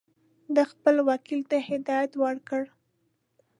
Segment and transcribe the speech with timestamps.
[0.55, 2.63] ده خپل وکیل ته هدایت ورکړ.